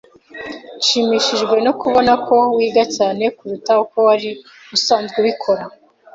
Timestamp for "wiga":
2.55-2.83